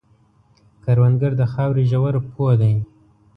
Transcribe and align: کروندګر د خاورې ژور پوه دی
کروندګر 0.83 1.31
د 1.37 1.41
خاورې 1.53 1.83
ژور 1.91 2.15
پوه 2.35 2.53
دی 2.61 2.73